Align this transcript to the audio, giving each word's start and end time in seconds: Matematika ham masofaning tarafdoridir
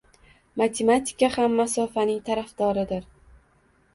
Matematika 0.61 1.27
ham 1.35 1.57
masofaning 1.59 2.19
tarafdoridir 2.29 3.05